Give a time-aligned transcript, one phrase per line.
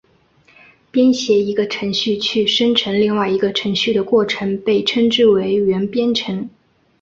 [0.89, 6.49] 编写一个程序去生成另外一个程序的过程被称之为元编程。